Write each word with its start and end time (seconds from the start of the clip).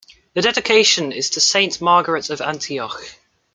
The 0.33 0.41
dedication 0.41 1.11
is 1.11 1.29
to 1.29 1.39
Saint 1.39 1.79
Margaret 1.79 2.31
of 2.31 2.41
Antioch. 2.41 3.19